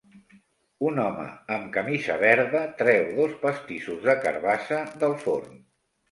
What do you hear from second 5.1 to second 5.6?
forn.